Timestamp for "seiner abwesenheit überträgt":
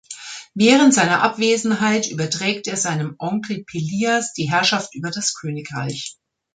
0.95-2.65